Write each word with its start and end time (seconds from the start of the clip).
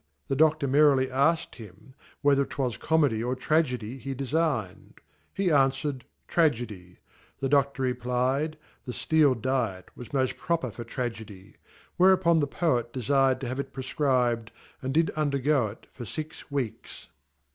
the 0.29 0.35
Dr. 0.35 0.67
merrily 0.67 1.11
asked 1.11 1.57
him 1.57 1.93
Whether 2.23 2.43
'twas 2.43 2.75
Comedy 2.75 3.23
or 3.23 3.35
Tragedy 3.35 3.99
he 3.99 4.15
defignedt 4.15 4.95
he 5.31 5.49
anfwered 5.49 5.91
9 6.27 6.27
Tragcdy; 6.27 6.97
the 7.39 7.47
Dr. 7.47 7.83
reply 7.83 8.41
ed 8.41 8.57
The 8.85 8.93
Steel 8.93 9.35
Diet 9.35 9.95
was 9.95 10.09
mofl 10.09 10.35
proper 10.37 10.71
for 10.71 10.83
Tragedy;. 10.83 11.57
whereuponjhePoet 11.99 12.91
de 12.93 13.01
fired 13.03 13.41
to 13.41 13.47
have 13.47 13.59
it 13.59 13.75
prefcribed, 13.75 14.49
and 14.81 14.91
did 14.91 15.11
undergo 15.11 15.67
it 15.67 15.85
for 15.93 16.05
fix 16.05 16.49
weeks. 16.49 17.09